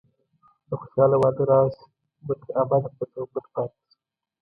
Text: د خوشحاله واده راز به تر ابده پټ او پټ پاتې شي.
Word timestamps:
د 0.67 0.71
خوشحاله 0.79 1.17
واده 1.21 1.43
راز 1.49 1.73
به 2.25 2.33
تر 2.41 2.49
ابده 2.61 2.89
پټ 2.97 3.11
او 3.19 3.25
پټ 3.31 3.45
پاتې 3.53 3.79
شي. 3.89 3.97